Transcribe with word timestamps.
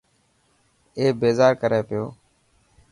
اي 0.97 1.05
بيزار 1.19 1.53
ڪري 1.61 1.81
پيو. 1.87 2.05